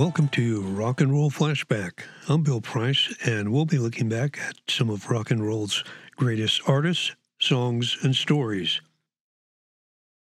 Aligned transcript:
Welcome 0.00 0.28
to 0.28 0.62
Rock 0.62 1.02
and 1.02 1.12
Roll 1.12 1.30
Flashback. 1.30 2.04
I'm 2.26 2.42
Bill 2.42 2.62
Price, 2.62 3.14
and 3.26 3.52
we'll 3.52 3.66
be 3.66 3.76
looking 3.76 4.08
back 4.08 4.38
at 4.38 4.56
some 4.66 4.88
of 4.88 5.10
rock 5.10 5.30
and 5.30 5.46
roll's 5.46 5.84
greatest 6.16 6.62
artists, 6.66 7.14
songs, 7.38 7.98
and 8.02 8.16
stories. 8.16 8.80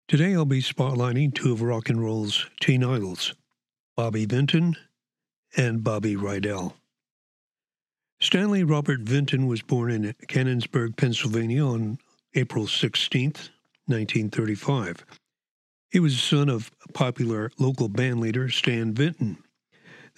Today 0.08 0.34
I'll 0.34 0.44
be 0.44 0.62
spotlighting 0.62 1.32
two 1.32 1.52
of 1.52 1.62
rock 1.62 1.90
and 1.90 2.02
roll's 2.02 2.50
teen 2.60 2.82
idols, 2.82 3.36
Bobby 3.96 4.26
Vinton 4.26 4.74
and 5.56 5.84
Bobby 5.84 6.16
Rydell. 6.16 6.72
Stanley 8.20 8.64
Robert 8.64 9.02
Vinton 9.02 9.46
was 9.46 9.62
born 9.62 9.92
in 9.92 10.12
Canonsburg, 10.26 10.96
Pennsylvania 10.96 11.64
on 11.64 11.98
April 12.34 12.66
16, 12.66 13.26
1935. 13.86 15.06
He 15.92 16.00
was 16.00 16.14
the 16.14 16.36
son 16.36 16.48
of 16.48 16.72
popular 16.94 17.52
local 17.60 17.88
bandleader 17.88 18.52
Stan 18.52 18.92
Vinton. 18.92 19.38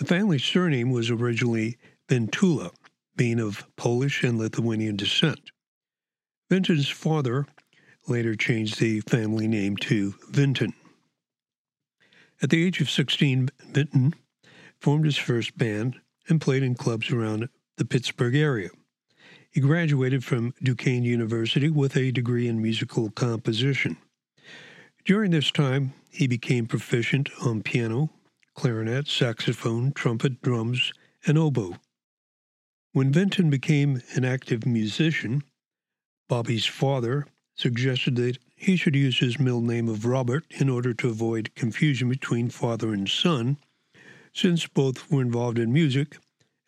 The 0.01 0.07
family 0.07 0.39
surname 0.39 0.91
was 0.91 1.11
originally 1.11 1.77
Vintula, 2.09 2.71
being 3.17 3.39
of 3.39 3.67
Polish 3.77 4.25
and 4.25 4.39
Lithuanian 4.39 4.97
descent. 4.97 5.51
Vinton's 6.49 6.89
father 6.89 7.47
later 8.09 8.35
changed 8.35 8.81
the 8.81 9.03
family 9.03 9.47
name 9.47 9.77
to 9.77 10.15
Vinton. 10.31 10.73
At 12.41 12.49
the 12.49 12.65
age 12.65 12.81
of 12.81 12.89
16, 12.89 13.51
Vinton 13.73 14.15
formed 14.81 15.05
his 15.05 15.19
first 15.19 15.59
band 15.59 16.01
and 16.31 16.41
played 16.41 16.63
in 16.63 16.77
clubs 16.77 17.11
around 17.11 17.51
the 17.77 17.85
Pittsburgh 17.85 18.35
area. 18.35 18.71
He 19.51 19.61
graduated 19.61 20.25
from 20.25 20.55
Duquesne 20.63 21.05
University 21.05 21.69
with 21.69 21.95
a 21.95 22.11
degree 22.11 22.49
in 22.49 22.63
musical 22.63 23.11
composition. 23.11 23.99
During 25.05 25.33
this 25.33 25.51
time, 25.51 25.93
he 26.09 26.27
became 26.27 26.65
proficient 26.65 27.29
on 27.45 27.63
piano, 27.63 28.09
clarinet, 28.61 29.09
saxophone, 29.09 29.91
trumpet, 29.91 30.43
drums, 30.43 30.93
and 31.27 31.39
oboe. 31.39 31.77
When 32.93 33.11
Vinton 33.11 33.49
became 33.49 34.03
an 34.13 34.27
active 34.27 34.67
musician, 34.67 35.45
Bobby's 36.29 36.67
father 36.67 37.27
suggested 37.55 38.17
that 38.17 38.37
he 38.55 38.77
should 38.77 38.95
use 38.95 39.19
his 39.19 39.39
middle 39.39 39.63
name 39.63 39.89
of 39.89 40.05
Robert 40.05 40.45
in 40.51 40.69
order 40.69 40.93
to 40.93 41.09
avoid 41.09 41.55
confusion 41.55 42.11
between 42.11 42.51
father 42.51 42.93
and 42.93 43.09
son, 43.09 43.57
since 44.35 44.67
both 44.67 45.11
were 45.11 45.23
involved 45.23 45.59
in 45.59 45.73
music 45.73 46.19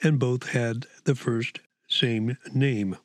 and 0.02 0.18
both 0.18 0.48
had 0.48 0.86
the 1.04 1.14
first 1.14 1.60
same 1.90 2.38
name. 2.54 2.96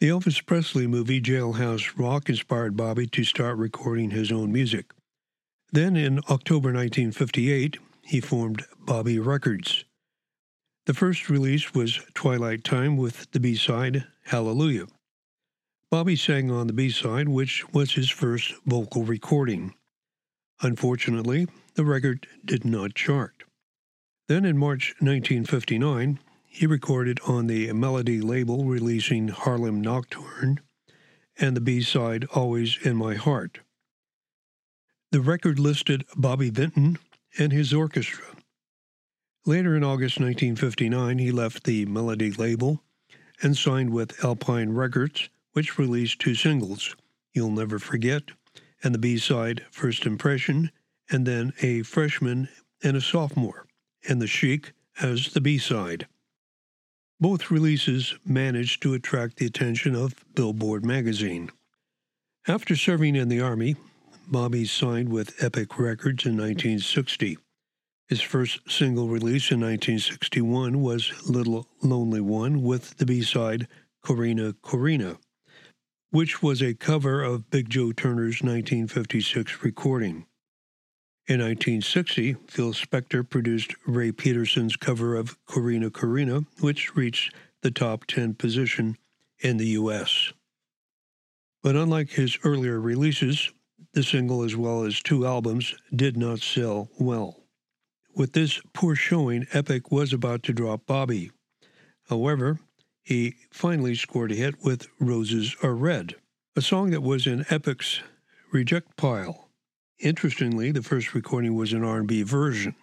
The 0.00 0.08
Elvis 0.08 0.44
Presley 0.44 0.88
movie 0.88 1.20
Jailhouse 1.20 1.96
Rock 1.96 2.28
inspired 2.28 2.76
Bobby 2.76 3.06
to 3.06 3.22
start 3.22 3.58
recording 3.58 4.10
his 4.10 4.32
own 4.32 4.50
music. 4.50 4.86
Then 5.72 5.94
in 5.96 6.18
October 6.28 6.72
1958, 6.72 7.78
he 8.02 8.20
formed 8.20 8.64
Bobby 8.78 9.20
Records. 9.20 9.84
The 10.86 10.94
first 10.94 11.30
release 11.30 11.72
was 11.72 12.00
Twilight 12.14 12.64
Time 12.64 12.96
with 12.96 13.30
the 13.30 13.38
B 13.38 13.54
side 13.54 14.06
Hallelujah. 14.24 14.86
Bobby 15.88 16.16
sang 16.16 16.50
on 16.50 16.66
the 16.66 16.72
B 16.72 16.90
side, 16.90 17.28
which 17.28 17.72
was 17.72 17.92
his 17.92 18.10
first 18.10 18.54
vocal 18.66 19.04
recording. 19.04 19.74
Unfortunately, 20.60 21.46
the 21.74 21.84
record 21.84 22.26
did 22.44 22.64
not 22.64 22.94
chart. 22.94 23.44
Then 24.28 24.44
in 24.44 24.58
March 24.58 24.94
1959, 24.98 26.18
he 26.46 26.66
recorded 26.66 27.20
on 27.26 27.46
the 27.46 27.72
Melody 27.72 28.20
label, 28.20 28.64
releasing 28.64 29.28
Harlem 29.28 29.80
Nocturne 29.80 30.60
and 31.38 31.56
the 31.56 31.60
B 31.60 31.80
side 31.80 32.26
Always 32.34 32.76
in 32.82 32.96
My 32.96 33.14
Heart. 33.14 33.60
The 35.12 35.20
record 35.20 35.58
listed 35.58 36.04
Bobby 36.14 36.50
Vinton 36.50 36.96
and 37.36 37.52
his 37.52 37.72
orchestra. 37.72 38.26
Later 39.44 39.74
in 39.74 39.82
August 39.82 40.20
1959, 40.20 41.18
he 41.18 41.32
left 41.32 41.64
the 41.64 41.84
Melody 41.86 42.30
label 42.30 42.80
and 43.42 43.56
signed 43.56 43.90
with 43.90 44.24
Alpine 44.24 44.70
Records, 44.70 45.28
which 45.52 45.78
released 45.78 46.20
two 46.20 46.36
singles, 46.36 46.94
You'll 47.32 47.50
Never 47.50 47.80
Forget, 47.80 48.22
and 48.84 48.94
the 48.94 49.00
B 49.00 49.18
side 49.18 49.64
First 49.72 50.06
Impression, 50.06 50.70
and 51.10 51.26
then 51.26 51.54
A 51.60 51.82
Freshman 51.82 52.48
and 52.84 52.96
a 52.96 53.00
Sophomore, 53.00 53.66
and 54.08 54.22
The 54.22 54.28
Chic 54.28 54.74
as 55.00 55.32
the 55.32 55.40
B 55.40 55.58
side. 55.58 56.06
Both 57.18 57.50
releases 57.50 58.14
managed 58.24 58.80
to 58.82 58.94
attract 58.94 59.38
the 59.38 59.46
attention 59.46 59.96
of 59.96 60.24
Billboard 60.36 60.84
magazine. 60.84 61.50
After 62.46 62.76
serving 62.76 63.16
in 63.16 63.28
the 63.28 63.40
Army, 63.40 63.74
Bobby 64.30 64.64
signed 64.64 65.08
with 65.08 65.42
Epic 65.42 65.76
Records 65.76 66.24
in 66.24 66.36
1960. 66.36 67.36
His 68.06 68.20
first 68.20 68.60
single 68.70 69.08
release 69.08 69.50
in 69.50 69.60
1961 69.60 70.80
was 70.80 71.28
Little 71.28 71.66
Lonely 71.82 72.20
One 72.20 72.62
with 72.62 72.96
the 72.98 73.06
B 73.06 73.22
side 73.22 73.66
Corina 74.04 74.52
Corina, 74.62 75.18
which 76.10 76.42
was 76.44 76.62
a 76.62 76.74
cover 76.74 77.24
of 77.24 77.50
Big 77.50 77.70
Joe 77.70 77.90
Turner's 77.90 78.40
1956 78.40 79.64
recording. 79.64 80.26
In 81.26 81.40
1960, 81.40 82.34
Phil 82.46 82.72
Spector 82.72 83.28
produced 83.28 83.74
Ray 83.84 84.12
Peterson's 84.12 84.76
cover 84.76 85.16
of 85.16 85.36
Corina 85.44 85.90
Corina, 85.90 86.46
which 86.60 86.94
reached 86.94 87.34
the 87.62 87.72
top 87.72 88.06
10 88.06 88.34
position 88.34 88.96
in 89.40 89.56
the 89.56 89.68
U.S. 89.68 90.32
But 91.64 91.74
unlike 91.74 92.10
his 92.10 92.38
earlier 92.44 92.80
releases, 92.80 93.50
the 93.92 94.02
single, 94.02 94.42
as 94.42 94.56
well 94.56 94.84
as 94.84 95.02
two 95.02 95.26
albums, 95.26 95.74
did 95.94 96.16
not 96.16 96.40
sell 96.40 96.88
well. 96.98 97.36
With 98.14 98.32
this 98.32 98.60
poor 98.72 98.94
showing, 98.94 99.46
Epic 99.52 99.90
was 99.90 100.12
about 100.12 100.42
to 100.44 100.52
drop 100.52 100.86
Bobby. 100.86 101.30
However, 102.08 102.58
he 103.02 103.34
finally 103.50 103.94
scored 103.94 104.32
a 104.32 104.36
hit 104.36 104.62
with 104.62 104.88
Roses 104.98 105.56
Are 105.62 105.74
Red, 105.74 106.16
a 106.56 106.60
song 106.60 106.90
that 106.90 107.02
was 107.02 107.26
in 107.26 107.46
Epic's 107.50 108.00
reject 108.52 108.96
pile. 108.96 109.48
Interestingly, 109.98 110.72
the 110.72 110.82
first 110.82 111.14
recording 111.14 111.54
was 111.54 111.72
an 111.72 111.84
R&B 111.84 112.22
version. 112.22 112.74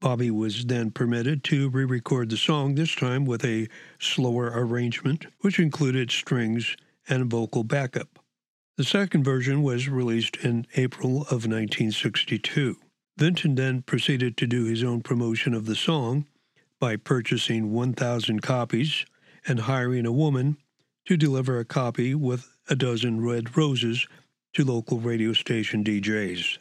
Bobby 0.00 0.30
was 0.30 0.64
then 0.66 0.90
permitted 0.90 1.44
to 1.44 1.70
re-record 1.70 2.28
the 2.28 2.36
song, 2.36 2.74
this 2.74 2.94
time 2.94 3.24
with 3.24 3.44
a 3.44 3.68
slower 4.00 4.50
arrangement, 4.52 5.26
which 5.40 5.60
included 5.60 6.10
strings 6.10 6.76
and 7.08 7.30
vocal 7.30 7.62
backup. 7.62 8.18
The 8.78 8.84
second 8.84 9.22
version 9.22 9.62
was 9.62 9.86
released 9.86 10.36
in 10.36 10.66
April 10.76 11.22
of 11.22 11.44
1962. 11.44 12.76
Vinton 13.18 13.54
then 13.54 13.82
proceeded 13.82 14.38
to 14.38 14.46
do 14.46 14.64
his 14.64 14.82
own 14.82 15.02
promotion 15.02 15.52
of 15.52 15.66
the 15.66 15.76
song 15.76 16.26
by 16.80 16.96
purchasing 16.96 17.70
1,000 17.72 18.40
copies 18.40 19.04
and 19.46 19.60
hiring 19.60 20.06
a 20.06 20.12
woman 20.12 20.56
to 21.04 21.18
deliver 21.18 21.58
a 21.58 21.66
copy 21.66 22.14
with 22.14 22.48
a 22.70 22.74
dozen 22.74 23.22
red 23.22 23.58
roses 23.58 24.06
to 24.54 24.64
local 24.64 24.98
radio 25.00 25.34
station 25.34 25.84
DJs. 25.84 26.56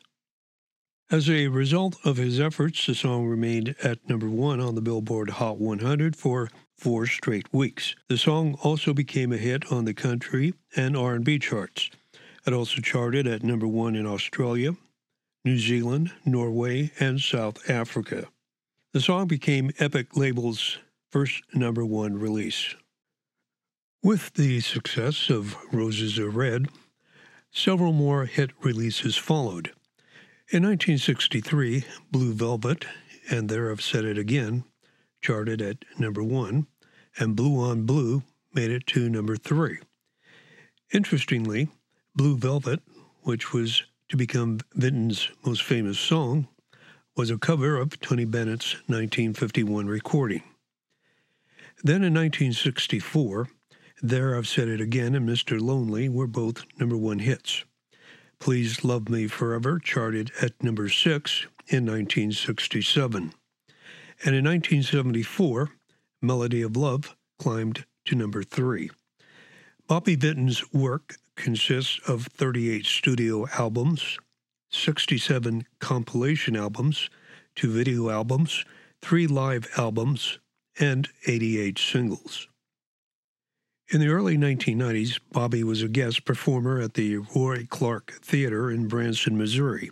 As 1.10 1.30
a 1.30 1.48
result 1.48 1.96
of 2.04 2.18
his 2.18 2.42
efforts, 2.42 2.86
the 2.86 2.94
song 2.94 3.26
remained 3.26 3.76
at 3.82 4.10
number 4.10 4.30
one 4.30 4.60
on 4.60 4.76
the 4.76 4.82
Billboard 4.82 5.30
Hot 5.30 5.60
100 5.60 6.18
for 6.18 6.50
four 6.78 7.06
straight 7.06 7.54
weeks. 7.54 7.96
The 8.10 8.18
song 8.18 8.58
also 8.64 8.94
became 8.94 9.32
a 9.32 9.38
hit 9.38 9.72
on 9.72 9.86
the 9.86 9.94
country 9.94 10.54
and 10.76 10.98
R&B 10.98 11.40
charts. 11.40 11.90
It 12.46 12.54
also 12.54 12.82
charted 12.82 13.28
at 13.28 13.44
number 13.44 13.68
one 13.68 13.96
in 13.96 14.08
Australia, 14.08 14.76
New 15.46 15.60
Zealand, 15.60 16.12
Norway, 16.26 16.92
and 17.00 17.20
South 17.20 17.70
Africa. 17.70 18.28
The 18.94 19.02
song 19.02 19.28
became 19.28 19.72
Epic 19.80 20.18
Label's 20.18 20.80
first 21.10 21.44
number 21.54 21.86
one 21.86 22.20
release. 22.20 22.76
With 24.04 24.34
the 24.34 24.60
success 24.62 25.30
of 25.30 25.56
Roses 25.72 26.18
Are 26.18 26.30
Red, 26.30 26.70
several 27.52 27.94
more 27.94 28.26
hit 28.26 28.52
releases 28.64 29.16
followed. 29.18 29.68
In 30.50 30.64
1963, 30.64 31.86
Blue 32.12 32.34
Velvet 32.34 32.86
and 33.30 33.48
There 33.48 33.72
I've 33.72 33.82
Said 33.82 34.04
It 34.04 34.18
Again 34.18 34.64
charted 35.22 35.62
at 35.62 35.86
number 36.00 36.24
one, 36.24 36.66
and 37.18 37.36
Blue 37.36 37.60
on 37.60 37.86
Blue 37.86 38.24
made 38.54 38.72
it 38.72 38.88
to 38.88 39.08
number 39.10 39.38
three. 39.38 39.78
Interestingly, 40.92 41.70
Blue 42.22 42.38
Velvet, 42.38 42.84
which 43.24 43.52
was 43.52 43.82
to 44.10 44.16
become 44.16 44.60
Vinton's 44.76 45.30
most 45.44 45.64
famous 45.64 46.00
song, 46.00 46.48
was 47.18 47.32
a 47.32 47.38
cover 47.40 47.78
of 47.78 48.00
Tony 48.00 48.26
Bennett's 48.26 48.74
1951 48.86 49.88
recording. 49.88 50.44
Then 51.84 52.04
in 52.04 52.14
1964, 52.14 53.48
There 54.04 54.38
I've 54.38 54.48
Said 54.48 54.68
It 54.68 54.80
Again 54.80 55.16
and 55.16 55.28
Mr. 55.28 55.60
Lonely 55.60 56.10
were 56.10 56.28
both 56.28 56.64
number 56.80 56.96
one 56.96 57.18
hits. 57.18 57.66
Please 58.38 58.84
Love 58.84 59.10
Me 59.10 59.26
Forever 59.26 59.80
charted 59.80 60.32
at 60.40 60.62
number 60.62 60.90
six 60.90 61.48
in 61.70 61.88
1967. 61.88 63.34
And 64.24 64.36
in 64.36 64.46
1974, 64.46 65.72
Melody 66.22 66.62
of 66.62 66.78
Love 66.78 67.16
climbed 67.40 67.86
to 68.06 68.14
number 68.14 68.44
three. 68.44 68.92
Bobby 69.92 70.16
Vinton's 70.16 70.64
work 70.72 71.18
consists 71.36 72.00
of 72.08 72.28
38 72.28 72.86
studio 72.86 73.46
albums, 73.58 74.18
67 74.70 75.66
compilation 75.80 76.56
albums, 76.56 77.10
two 77.58 77.70
video 77.70 78.10
albums, 78.10 78.64
three 79.02 79.28
live 79.28 79.68
albums, 79.76 80.40
and 80.80 81.10
88 81.28 81.78
singles. 81.78 82.48
In 83.90 84.00
the 84.00 84.08
early 84.08 84.38
1990s, 84.38 85.20
Bobby 85.34 85.62
was 85.62 85.82
a 85.82 85.90
guest 85.90 86.24
performer 86.24 86.80
at 86.80 86.94
the 86.94 87.18
Roy 87.18 87.68
Clark 87.70 88.14
Theater 88.22 88.72
in 88.72 88.88
Branson, 88.88 89.38
Missouri. 89.38 89.92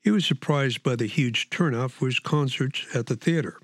He 0.00 0.12
was 0.12 0.24
surprised 0.24 0.84
by 0.84 0.94
the 0.94 1.06
huge 1.06 1.50
turnout 1.50 1.90
for 1.90 2.06
his 2.06 2.20
concerts 2.20 2.86
at 2.94 3.06
the 3.06 3.16
theater. 3.16 3.58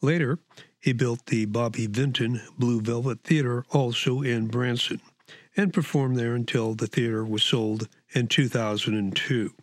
Later, 0.00 0.38
he 0.80 0.92
built 0.92 1.26
the 1.26 1.44
Bobby 1.46 1.86
Vinton 1.86 2.40
Blue 2.58 2.80
Velvet 2.80 3.22
Theater, 3.24 3.64
also 3.70 4.22
in 4.22 4.46
Branson, 4.48 5.00
and 5.56 5.72
performed 5.72 6.16
there 6.16 6.34
until 6.34 6.74
the 6.74 6.86
theater 6.86 7.24
was 7.24 7.42
sold 7.42 7.88
in 8.14 8.28
2002. 8.28 9.54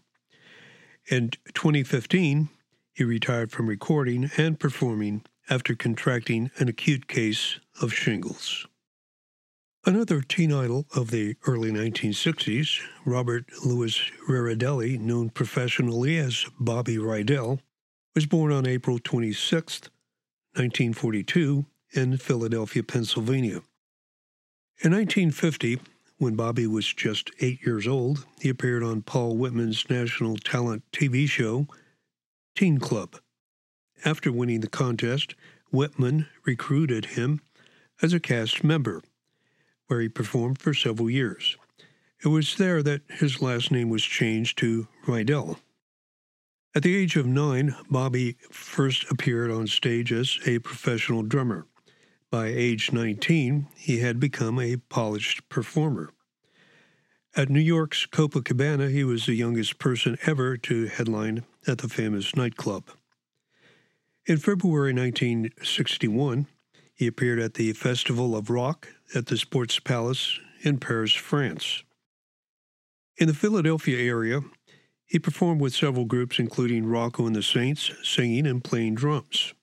In 1.09 1.29
2015, 1.53 2.49
he 2.93 3.03
retired 3.03 3.51
from 3.51 3.67
recording 3.67 4.31
and 4.37 4.59
performing 4.59 5.23
after 5.49 5.75
contracting 5.75 6.49
an 6.57 6.67
acute 6.67 7.07
case 7.07 7.59
of 7.81 7.93
shingles. 7.93 8.65
Another 9.85 10.21
teen 10.21 10.51
idol 10.51 10.87
of 10.95 11.11
the 11.11 11.35
early 11.45 11.71
1960s, 11.71 12.79
Robert 13.05 13.45
Louis 13.63 14.01
Raridelli, 14.27 14.99
known 14.99 15.29
professionally 15.29 16.17
as 16.17 16.45
Bobby 16.59 16.97
Rydell, 16.97 17.59
was 18.15 18.25
born 18.25 18.51
on 18.51 18.65
April 18.65 18.97
26, 18.97 19.81
1942, 20.55 21.65
in 21.91 22.17
Philadelphia, 22.17 22.83
Pennsylvania. 22.83 23.61
In 24.81 24.91
1950, 24.91 25.79
when 26.17 26.35
Bobby 26.35 26.67
was 26.67 26.91
just 26.93 27.31
eight 27.39 27.65
years 27.65 27.87
old, 27.87 28.25
he 28.39 28.49
appeared 28.49 28.83
on 28.83 29.01
Paul 29.01 29.35
Whiteman's 29.35 29.89
national 29.89 30.37
talent 30.37 30.83
TV 30.91 31.27
show, 31.27 31.67
Teen 32.55 32.79
Club. 32.79 33.17
After 34.03 34.31
winning 34.31 34.61
the 34.61 34.67
contest, 34.67 35.35
Whiteman 35.71 36.27
recruited 36.45 37.05
him 37.05 37.41
as 38.01 38.13
a 38.13 38.19
cast 38.19 38.63
member 38.63 39.01
where 39.87 40.01
he 40.01 40.09
performed 40.09 40.59
for 40.59 40.73
several 40.73 41.09
years. 41.09 41.57
It 42.23 42.29
was 42.29 42.55
there 42.55 42.81
that 42.81 43.01
his 43.09 43.41
last 43.41 43.71
name 43.71 43.89
was 43.89 44.03
changed 44.03 44.57
to 44.59 44.87
Rydell. 45.05 45.57
At 46.75 46.83
the 46.83 46.97
age 46.97 47.15
of 47.15 47.25
nine, 47.25 47.73
Bobby 47.89 48.35
first 48.51 49.09
appeared 49.09 49.49
on 49.49 49.65
stage 49.65 50.11
as 50.11 50.37
a 50.45 50.59
professional 50.59 51.23
drummer. 51.23 51.67
By 52.29 52.47
age 52.47 52.91
19, 52.91 53.67
he 53.77 53.99
had 53.99 54.19
become 54.19 54.59
a 54.59 54.75
polished 54.75 55.47
performer. 55.47 56.09
At 57.33 57.49
New 57.49 57.61
York's 57.61 58.05
Copacabana, 58.05 58.91
he 58.91 59.05
was 59.05 59.25
the 59.25 59.35
youngest 59.35 59.79
person 59.79 60.17
ever 60.25 60.57
to 60.57 60.87
headline 60.87 61.45
at 61.65 61.77
the 61.77 61.87
famous 61.87 62.35
nightclub. 62.35 62.89
In 64.25 64.35
February 64.35 64.91
1961, 64.91 66.47
he 66.93 67.07
appeared 67.07 67.39
at 67.39 67.53
the 67.53 67.71
Festival 67.71 68.35
of 68.35 68.49
Rock 68.49 68.89
at 69.13 69.27
the 69.27 69.37
Sports 69.37 69.79
Palace 69.79 70.41
in 70.61 70.79
Paris, 70.79 71.13
France. 71.13 71.83
In 73.17 73.27
the 73.27 73.33
Philadelphia 73.33 73.97
area, 73.97 74.41
he 75.05 75.19
performed 75.19 75.61
with 75.61 75.75
several 75.75 76.05
groups, 76.05 76.39
including 76.39 76.85
Rocco 76.85 77.27
and 77.27 77.35
the 77.35 77.43
Saints, 77.43 77.91
singing 78.03 78.47
and 78.47 78.63
playing 78.63 78.95
drums. 78.95 79.53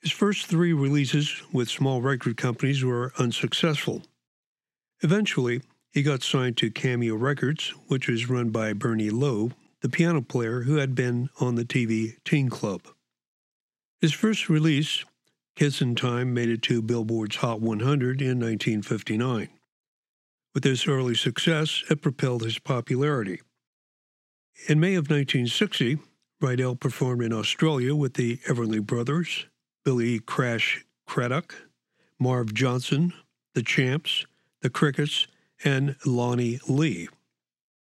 His 0.00 0.12
first 0.12 0.46
three 0.46 0.72
releases 0.72 1.42
with 1.52 1.68
small 1.68 2.00
record 2.00 2.36
companies 2.36 2.84
were 2.84 3.12
unsuccessful. 3.18 4.02
Eventually, 5.02 5.62
he 5.92 6.02
got 6.02 6.22
signed 6.22 6.56
to 6.58 6.70
Cameo 6.70 7.16
Records, 7.16 7.70
which 7.88 8.08
was 8.08 8.28
run 8.28 8.50
by 8.50 8.72
Bernie 8.72 9.10
Lowe, 9.10 9.50
the 9.80 9.88
piano 9.88 10.20
player 10.20 10.62
who 10.62 10.76
had 10.76 10.94
been 10.94 11.30
on 11.40 11.56
the 11.56 11.64
TV 11.64 12.16
Teen 12.24 12.48
Club. 12.48 12.82
His 14.00 14.12
first 14.12 14.48
release, 14.48 15.04
Kissin' 15.56 15.96
Time 15.96 16.32
made 16.32 16.48
it 16.48 16.62
to 16.62 16.82
Billboard's 16.82 17.36
Hot 17.36 17.60
100 17.60 18.22
in 18.22 18.38
1959. 18.38 19.48
With 20.54 20.62
this 20.62 20.86
early 20.86 21.14
success, 21.14 21.82
it 21.90 22.02
propelled 22.02 22.44
his 22.44 22.58
popularity. 22.58 23.40
In 24.66 24.80
May 24.80 24.94
of 24.94 25.10
1960, 25.10 25.98
Rydell 26.42 26.78
performed 26.78 27.22
in 27.22 27.32
Australia 27.32 27.94
with 27.94 28.14
the 28.14 28.38
Everly 28.48 28.84
Brothers, 28.84 29.46
Billy 29.84 30.18
Crash 30.18 30.84
Craddock, 31.06 31.54
Marv 32.18 32.52
Johnson, 32.52 33.12
the 33.54 33.62
Champs, 33.62 34.26
the 34.60 34.70
Crickets, 34.70 35.26
and 35.64 35.96
Lonnie 36.04 36.60
Lee. 36.68 37.08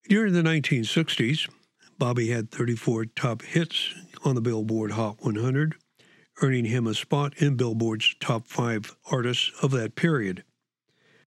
During 0.08 0.34
the 0.34 0.42
1960s, 0.42 1.50
Bobby 1.98 2.30
had 2.30 2.52
34 2.52 3.06
top 3.06 3.42
hits 3.42 3.94
on 4.24 4.36
the 4.36 4.42
Billboard 4.42 4.92
Hot 4.92 5.18
100 5.22 5.76
earning 6.42 6.66
him 6.66 6.88
a 6.88 6.94
spot 6.94 7.34
in 7.38 7.56
Billboard's 7.56 8.16
top 8.20 8.46
five 8.46 8.96
artists 9.12 9.52
of 9.62 9.72
that 9.72 9.96
period. 9.96 10.44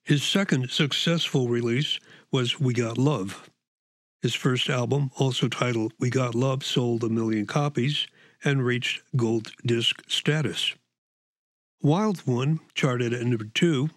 His 0.02 0.22
second 0.22 0.70
successful 0.70 1.48
release 1.48 1.98
was 2.30 2.58
We 2.58 2.74
Got 2.74 2.98
Love. 2.98 3.50
His 4.22 4.34
first 4.34 4.70
album, 4.70 5.10
also 5.16 5.48
titled 5.48 5.94
We 5.98 6.08
Got 6.08 6.36
Love, 6.36 6.64
sold 6.64 7.02
a 7.02 7.08
million 7.08 7.44
copies 7.44 8.06
and 8.44 8.64
reached 8.64 9.02
gold 9.16 9.50
disc 9.66 10.00
status. 10.08 10.76
Wild 11.80 12.20
One 12.20 12.60
charted 12.72 13.12
at 13.12 13.26
number 13.26 13.46
two 13.52 13.90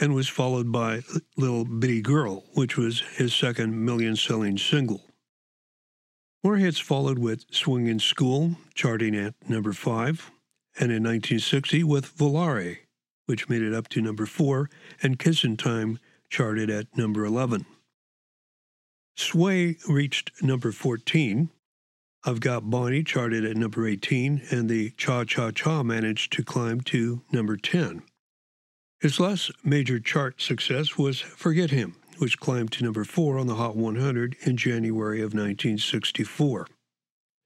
and 0.00 0.14
was 0.14 0.28
followed 0.28 0.72
by 0.72 1.02
Little 1.36 1.66
Bitty 1.66 2.00
Girl, 2.00 2.44
which 2.54 2.78
was 2.78 3.00
his 3.00 3.34
second 3.34 3.84
million 3.84 4.16
selling 4.16 4.56
single. 4.56 5.02
More 6.42 6.56
hits 6.56 6.78
followed 6.78 7.18
with 7.18 7.44
Swingin' 7.50 8.00
School, 8.00 8.56
charting 8.74 9.14
at 9.14 9.34
number 9.46 9.74
five, 9.74 10.30
and 10.76 10.90
in 10.90 11.02
1960 11.02 11.84
with 11.84 12.16
Volare, 12.16 12.78
which 13.26 13.50
made 13.50 13.60
it 13.60 13.74
up 13.74 13.88
to 13.88 14.00
number 14.00 14.24
4, 14.24 14.70
and 15.02 15.18
Kissin' 15.18 15.58
Time 15.58 15.98
charted 16.30 16.70
at 16.70 16.96
number 16.96 17.26
11. 17.26 17.66
Sway 19.16 19.76
reached 19.88 20.30
number 20.42 20.72
14. 20.72 21.50
I've 22.24 22.40
Got 22.40 22.68
Bonnie 22.68 23.02
charted 23.02 23.44
at 23.44 23.56
number 23.56 23.86
18, 23.86 24.42
and 24.50 24.68
the 24.68 24.90
Cha 24.90 25.24
Cha 25.24 25.50
Cha 25.50 25.82
managed 25.82 26.32
to 26.34 26.42
climb 26.42 26.80
to 26.82 27.22
number 27.32 27.56
10. 27.56 28.02
His 29.00 29.18
last 29.18 29.50
major 29.64 29.98
chart 29.98 30.42
success 30.42 30.98
was 30.98 31.20
Forget 31.20 31.70
Him, 31.70 31.96
which 32.18 32.38
climbed 32.38 32.72
to 32.72 32.84
number 32.84 33.04
4 33.04 33.38
on 33.38 33.46
the 33.46 33.54
Hot 33.54 33.76
100 33.76 34.36
in 34.42 34.58
January 34.58 35.20
of 35.20 35.32
1964. 35.32 36.66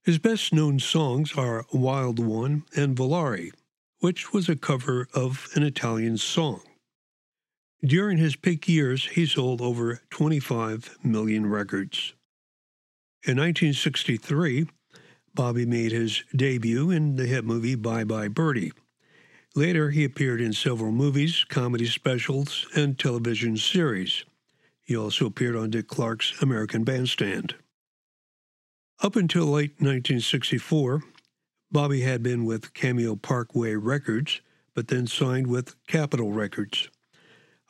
His 0.02 0.18
best 0.18 0.52
known 0.52 0.80
songs 0.80 1.34
are 1.36 1.64
Wild 1.72 2.18
One 2.18 2.64
and 2.76 2.96
Volare, 2.96 3.52
which 4.00 4.32
was 4.32 4.48
a 4.48 4.56
cover 4.56 5.06
of 5.14 5.48
an 5.54 5.62
Italian 5.62 6.18
song. 6.18 6.60
During 7.84 8.16
his 8.16 8.34
peak 8.34 8.66
years, 8.66 9.08
he 9.08 9.26
sold 9.26 9.60
over 9.60 10.00
25 10.08 10.98
million 11.02 11.46
records. 11.46 12.14
In 13.26 13.36
1963, 13.36 14.68
Bobby 15.34 15.66
made 15.66 15.92
his 15.92 16.24
debut 16.34 16.90
in 16.90 17.16
the 17.16 17.26
hit 17.26 17.44
movie 17.44 17.74
Bye 17.74 18.04
Bye 18.04 18.28
Birdie. 18.28 18.72
Later, 19.54 19.90
he 19.90 20.02
appeared 20.02 20.40
in 20.40 20.54
several 20.54 20.92
movies, 20.92 21.44
comedy 21.44 21.84
specials, 21.86 22.66
and 22.74 22.98
television 22.98 23.56
series. 23.58 24.24
He 24.82 24.96
also 24.96 25.26
appeared 25.26 25.56
on 25.56 25.70
Dick 25.70 25.86
Clark's 25.86 26.40
American 26.40 26.84
Bandstand. 26.84 27.54
Up 29.02 29.14
until 29.14 29.44
late 29.44 29.72
1964, 29.72 31.02
Bobby 31.70 32.00
had 32.00 32.22
been 32.22 32.46
with 32.46 32.72
Cameo 32.72 33.16
Parkway 33.16 33.74
Records, 33.74 34.40
but 34.74 34.88
then 34.88 35.06
signed 35.06 35.48
with 35.48 35.74
Capitol 35.86 36.32
Records. 36.32 36.88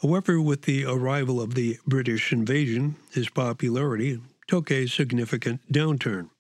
However, 0.03 0.41
with 0.41 0.63
the 0.63 0.85
arrival 0.85 1.41
of 1.41 1.55
the 1.55 1.79
British 1.87 2.33
invasion, 2.33 2.97
his 3.13 3.29
popularity 3.29 4.21
took 4.47 4.71
a 4.71 4.87
significant 4.87 5.61
downturn. 5.73 6.31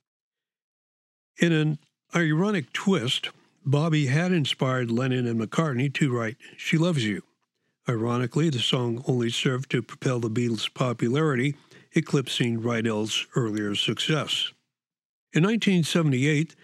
In 1.39 1.53
an 1.53 1.79
ironic 2.15 2.73
twist, 2.73 3.31
Bobby 3.65 4.07
had 4.07 4.33
inspired 4.33 4.91
Lennon 4.91 5.27
and 5.27 5.41
McCartney 5.41 5.93
to 5.95 6.13
write 6.13 6.37
She 6.57 6.77
Loves 6.77 7.05
You. 7.05 7.23
Ironically, 7.89 8.51
the 8.51 8.59
song 8.59 9.03
only 9.07 9.31
served 9.31 9.71
to 9.71 9.83
propel 9.83 10.21
the 10.21 10.31
Beatles' 10.31 10.73
popularity, 10.73 11.55
eclipsing 11.95 12.61
Rydell's 12.61 13.27
earlier 13.37 13.75
success. 13.75 14.53
In 15.33 15.43
1978, 15.43 16.55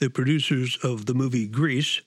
the 0.00 0.10
producers 0.10 0.78
of 0.82 1.06
the 1.06 1.14
movie 1.14 1.46
Grease 1.46 2.00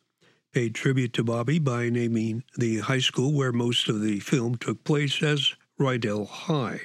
paid 0.59 0.75
tribute 0.75 1.13
to 1.13 1.23
Bobby 1.23 1.57
by 1.57 1.89
naming 1.89 2.43
the 2.57 2.79
high 2.79 2.99
school 2.99 3.31
where 3.31 3.53
most 3.53 3.87
of 3.87 4.01
the 4.01 4.19
film 4.19 4.57
took 4.57 4.83
place 4.83 5.23
as 5.23 5.53
Rydell 5.79 6.27
High. 6.27 6.81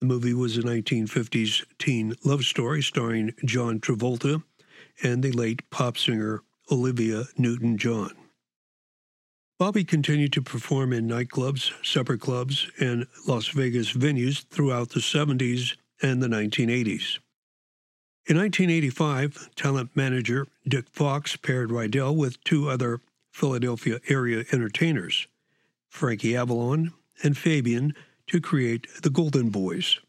The 0.00 0.06
movie 0.06 0.34
was 0.34 0.56
a 0.56 0.62
1950s 0.62 1.64
teen 1.80 2.14
love 2.24 2.44
story 2.44 2.82
starring 2.82 3.34
John 3.44 3.80
Travolta 3.80 4.44
and 5.02 5.20
the 5.20 5.32
late 5.32 5.68
pop 5.68 5.98
singer 5.98 6.44
Olivia 6.70 7.24
Newton 7.36 7.76
John. 7.76 8.12
Bobby 9.58 9.82
continued 9.82 10.32
to 10.34 10.42
perform 10.42 10.92
in 10.92 11.08
nightclubs, 11.08 11.72
supper 11.84 12.16
clubs, 12.16 12.70
and 12.78 13.08
Las 13.26 13.48
Vegas 13.48 13.94
venues 13.94 14.46
throughout 14.50 14.90
the 14.90 15.00
70s 15.00 15.76
and 16.00 16.22
the 16.22 16.28
1980s. 16.28 17.18
In 18.28 18.36
1985, 18.38 19.54
talent 19.54 19.90
manager 19.94 20.48
Dick 20.66 20.86
Fox 20.90 21.36
paired 21.36 21.70
Rydell 21.70 22.16
with 22.16 22.42
two 22.42 22.68
other 22.68 23.00
Philadelphia 23.30 24.00
area 24.08 24.44
entertainers, 24.50 25.28
Frankie 25.88 26.36
Avalon 26.36 26.92
and 27.22 27.38
Fabian, 27.38 27.94
to 28.26 28.40
create 28.40 28.88
the 29.02 29.10
Golden 29.10 29.50
Boys. 29.50 30.00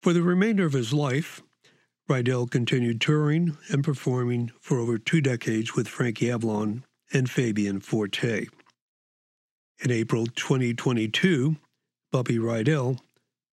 For 0.00 0.14
the 0.14 0.22
remainder 0.22 0.64
of 0.64 0.72
his 0.72 0.94
life, 0.94 1.42
Rydell 2.08 2.50
continued 2.50 3.02
touring 3.02 3.58
and 3.68 3.84
performing 3.84 4.52
for 4.62 4.78
over 4.78 4.96
two 4.96 5.20
decades 5.20 5.74
with 5.74 5.88
Frankie 5.88 6.30
Avalon 6.30 6.82
and 7.12 7.28
Fabian 7.28 7.80
Forte. 7.80 8.46
In 9.80 9.90
April 9.90 10.24
2022, 10.24 11.56
Bobby 12.10 12.38
Rydell 12.38 13.00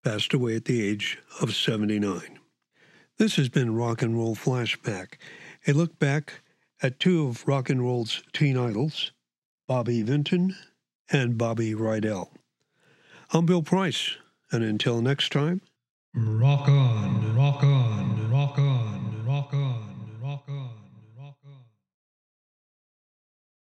passed 0.02 0.34
away 0.34 0.56
at 0.56 0.64
the 0.64 0.82
age 0.82 1.20
of 1.42 1.54
79. 1.54 2.40
This 3.18 3.36
has 3.36 3.48
been 3.48 3.76
Rock 3.76 4.02
and 4.02 4.18
Roll 4.18 4.36
Flashback, 4.36 5.18
a 5.68 5.72
look 5.72 6.00
back 6.00 6.42
at 6.82 7.00
two 7.00 7.28
of 7.28 7.48
rock 7.48 7.70
and 7.70 7.80
roll's 7.80 8.24
teen 8.34 8.58
idols, 8.58 9.12
Bobby 9.68 10.02
Vinton 10.02 10.56
and 11.12 11.38
Bobby 11.38 11.76
Rydell. 11.76 12.30
I'm 13.32 13.46
Bill 13.46 13.62
Price, 13.62 14.18
and 14.52 14.64
until 14.64 15.00
next 15.00 15.32
time, 15.32 15.62
rock 16.16 16.68
on, 16.68 17.36
rock 17.36 17.64
on. 17.64 18.03